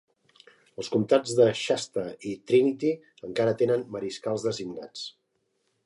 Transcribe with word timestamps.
Els 0.83 0.87
comtats 0.93 1.33
de 1.39 1.45
Shasta 1.59 2.05
i 2.31 2.33
Trinity 2.53 2.93
encara 3.29 3.55
tenen 3.61 3.85
mariscals 3.97 4.49
designats. 4.51 5.07